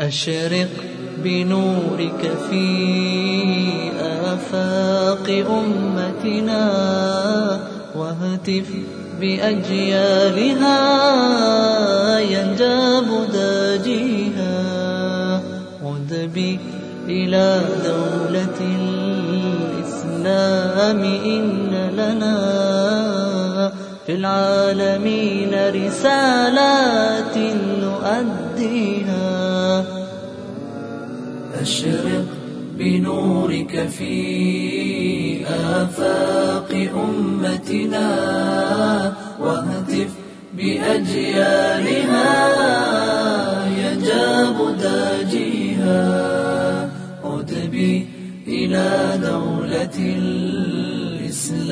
أشرق 0.00 0.68
بنورك 1.24 2.32
في 2.50 2.64
آفاق 4.00 5.44
أمتنا 5.50 6.70
واهتف 7.96 8.68
بأجيالها 9.20 10.78
ينجاب 12.20 13.04
داجيها 13.32 14.56
ودبي 15.84 16.58
إلى 17.08 17.60
دولة 17.84 18.58
الإسلام 19.80 21.00
إن 21.24 21.90
لنا 21.96 23.72
في 24.06 24.14
العالمين 24.14 25.54
رسالات 25.74 27.36
نؤديها 28.60 29.84
أشرق 31.60 32.24
بنورك 32.78 33.88
في 33.88 35.46
آفاق 35.46 36.88
أمتنا 36.94 38.08
واهتف 39.40 40.10
بأجيالها 40.56 42.30
يجاب 43.78 44.76
داجيها. 44.82 46.00
أدبي 47.24 48.06
إلى 48.48 49.18
دولة 49.22 49.96
الإسلام 50.18 51.68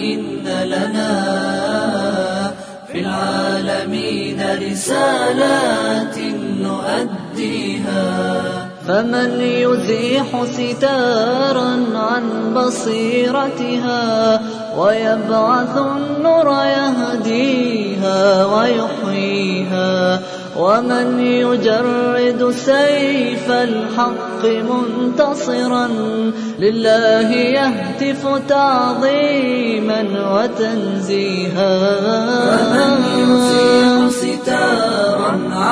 إن 0.00 0.44
لنا 0.64 1.77
في 2.92 3.00
العالمين 3.00 4.40
رسالات 4.70 6.18
نؤديها. 6.62 8.42
فمن 8.88 9.40
يزيح 9.40 10.44
ستارا 10.44 11.70
عن 11.94 12.54
بصيرتها 12.54 14.40
ويبعث 14.78 15.76
النور 15.76 16.48
يهديها 16.64 18.44
ويحييها. 18.44 20.20
ومن 20.58 21.20
يجرد 21.20 22.50
سيف 22.50 23.50
الحق 23.50 24.44
منتصرا 24.44 25.88
لله 26.58 27.30
يهتف 27.32 28.42
تعظيما 28.48 30.02
وتنزيها. 30.34 31.87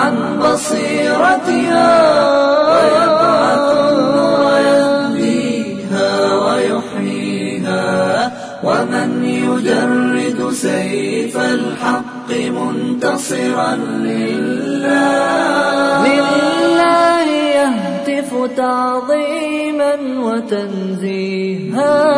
عن 0.07 0.39
بصيرتها 0.39 1.91
ويبعث 2.71 3.67
النور 3.91 4.43
يهديها 4.71 6.11
ويحييها 6.45 7.87
ومن 8.65 9.25
يجرد 9.25 10.53
سيف 10.53 11.37
الحق 11.37 12.31
منتصرا 12.31 13.75
لله. 14.07 14.87
لله 16.07 17.29
يهتف 17.61 18.31
تعظيما 18.57 19.95
وتنزيها 20.19 22.16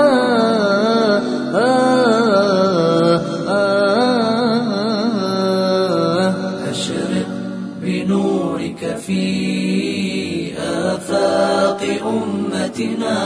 بنورك 8.83 8.97
في 8.97 10.53
آفاق 10.59 11.81
أمتنا 12.07 13.19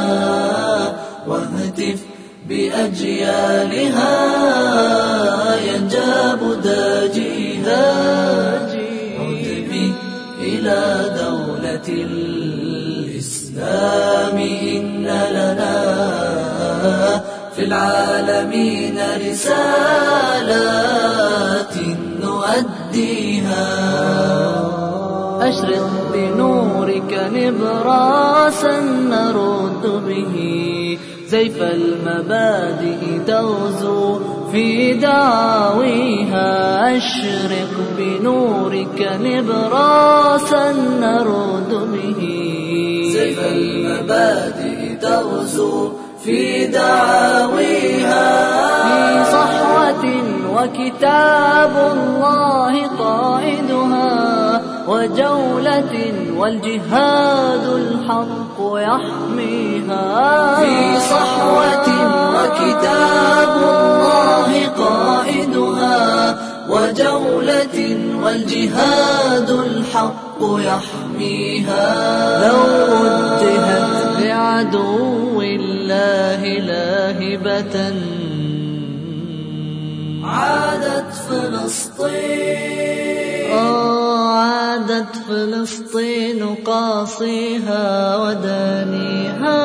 واهتف 1.27 2.00
بأجيالها 2.48 4.15
ينجاب 5.56 6.62
داجيها 6.65 7.87
عدبي 9.21 9.93
إلى 10.41 10.81
دولة 11.21 11.88
الإسلام 13.09 13.56
إن 14.38 15.06
لنا 15.32 15.78
في 17.56 17.62
العالمين 17.65 18.98
رسالات 19.31 20.62
نؤديها. 22.22 24.02
أشرق 25.48 25.91
بنورك 26.12 27.12
نبراسا 27.34 28.80
نرد 28.80 29.84
به. 30.06 30.34
سيف 31.26 31.62
المبادئ 31.62 33.03
تغزو 33.26 34.20
في 34.53 34.94
دعاويها 34.94 36.48
أشرق 36.97 37.75
بنورك 37.98 38.98
نبراسا 39.25 40.72
نرد 41.00 41.72
به. 41.92 42.20
سيف 43.12 43.38
المبادئ 43.38 44.80
تغزو 45.00 45.92
في 46.24 46.66
دعاويها 46.66 48.28
في 48.86 49.00
صحوة 49.32 50.04
وكتاب 50.54 51.74
الله 51.94 52.74
قائدها. 52.86 54.41
وجولة 54.88 55.94
والجهاد 56.37 57.66
الحق 57.66 58.59
يحميها. 58.60 60.06
في 60.56 61.00
صحوة 61.00 61.88
وكتاب 62.37 63.53
الله 63.56 64.50
قائدها 64.66 66.38
وجولة 66.69 67.78
والجهاد 68.25 69.50
الحق 69.50 70.41
يحميها. 70.41 71.88
لو 72.48 72.60
وجهت 73.03 74.21
لعدو 74.21 75.41
الله 75.42 76.41
لاهبة 76.59 77.76
عادت 80.25 81.12
فلسطين 81.28 82.91
عادت 84.92 85.16
فلسطين 85.28 86.54
قاصيها 86.64 88.16
ودانيها. 88.16 89.62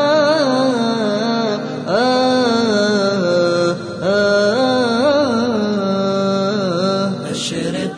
أشرق 7.32 7.94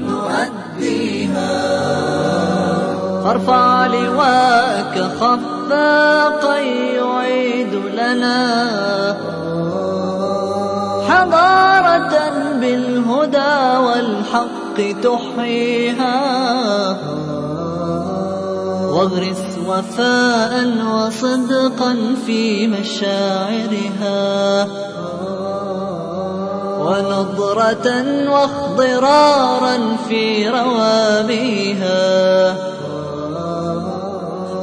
نؤديها. 0.09 1.55
فارفع 3.25 3.87
لواءك 3.87 4.97
خفاقا 5.21 6.59
يعيد 6.59 7.75
لنا. 7.75 8.41
حضارة 11.09 12.15
بالهدى 12.61 13.79
والحق 13.79 14.79
تحييها. 15.03 16.19
واغرس 18.93 19.45
وفاء 19.69 20.53
وصدقا 20.95 21.93
في 22.27 22.43
مشاعرها. 22.67 24.67
ونضرة 26.87 28.05
واخضرارا 28.31 29.97
في 30.09 30.49
روابيها 30.49 32.55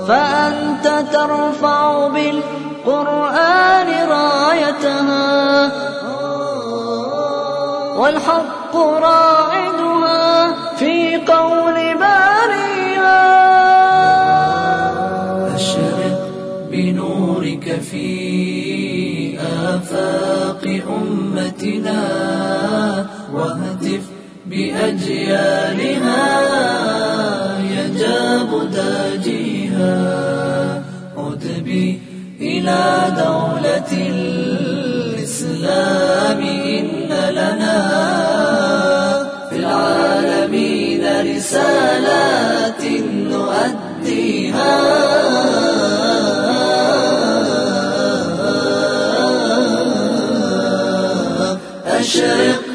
فأنت 0.07 1.05
ترفع 1.13 2.07
بالقرآن 2.07 4.09
رايتها. 4.09 5.71
والحق 7.97 8.75
راعدها. 8.75 10.68
أمتنا 21.77 23.05
واهتف 23.33 24.01
بأجيالها 24.45 26.29
يجاب 27.61 28.71
داجيها 28.73 29.95
عتبي 31.17 31.99
إلى 32.41 33.13
دولة 33.17 33.91
الإسلام 35.19 35.59
إن 36.41 37.09
لنا 37.31 37.79
في 39.49 39.55
العالمين 39.55 41.03
رسالات 41.35 42.83
المشرق 52.15 52.68